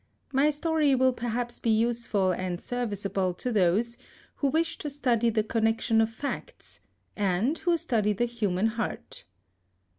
My 0.33 0.49
story 0.49 0.95
will 0.95 1.13
perhaps 1.13 1.59
be 1.59 1.69
useful 1.69 2.31
and 2.31 2.59
serviceable 2.59 3.35
to 3.35 3.51
those 3.51 3.99
who 4.37 4.47
wish 4.47 4.79
to 4.79 4.89
study 4.89 5.29
the 5.29 5.43
connection 5.43 6.01
of 6.01 6.09
facts, 6.09 6.79
and 7.15 7.55
who 7.59 7.77
study 7.77 8.11
the 8.11 8.25
human 8.25 8.65
heart. 8.65 9.25